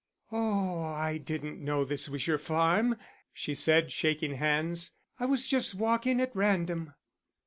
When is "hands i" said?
4.33-5.27